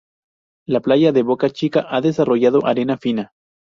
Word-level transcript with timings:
La 0.65 0.79
playa 0.81 1.11
de 1.11 1.21
Boca 1.21 1.51
Chica 1.51 1.85
ha 1.87 2.01
desarrollado 2.01 2.65
arena 2.65 2.97
fina. 2.97 3.33